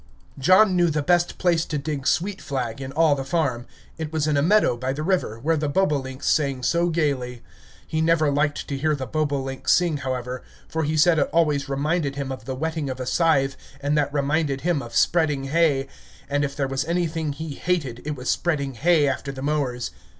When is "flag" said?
2.41-2.81